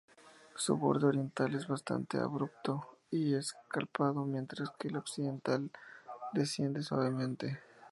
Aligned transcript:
Su 0.55 0.77
borde 0.77 1.05
oriental 1.05 1.53
es 1.53 1.67
bastante 1.67 2.17
abrupto 2.17 2.97
y 3.11 3.35
escarpado 3.35 4.25
mientras 4.25 4.71
que 4.79 4.87
el 4.87 4.97
occidental 4.97 5.69
desciende 6.33 6.81
suavemente. 6.81 7.59